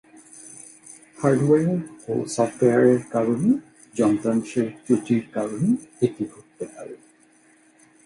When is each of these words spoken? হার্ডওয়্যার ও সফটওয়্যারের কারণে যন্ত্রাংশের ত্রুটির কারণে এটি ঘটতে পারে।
হার্ডওয়্যার 1.17 1.69
ও 2.09 2.13
সফটওয়্যারের 2.35 3.01
কারণে 3.13 3.49
যন্ত্রাংশের 3.95 4.67
ত্রুটির 4.83 5.23
কারণে 5.35 5.69
এটি 6.05 6.23
ঘটতে 6.33 6.65
পারে। 6.73 6.95